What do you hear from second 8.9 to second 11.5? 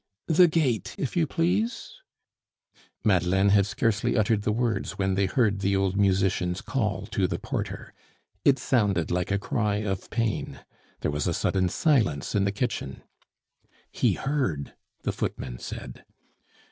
like a cry of pain. There was a